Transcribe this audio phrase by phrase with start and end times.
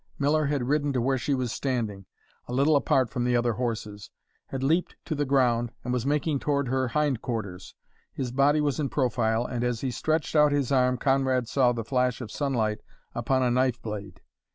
[0.17, 2.07] Miller had ridden to where she was standing,
[2.47, 4.09] a little apart from the other horses,
[4.47, 7.75] had leaped to the ground, and was making toward her hind quarters.
[8.11, 11.83] His body was in profile, and as he stretched out his arm Conrad saw the
[11.85, 12.81] flash of sunlight
[13.13, 14.21] upon a knife blade.